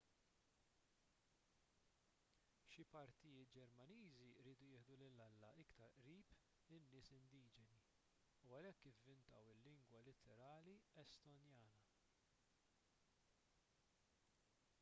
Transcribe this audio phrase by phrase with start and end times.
[2.75, 6.31] xi patrijiet ġermaniżi riedu jieħdu lil alla iktar qrib
[6.77, 7.65] in-nies indiġeni
[8.47, 10.73] u għalhekk ivvintaw il-lingwa litterali
[11.05, 11.71] estonjana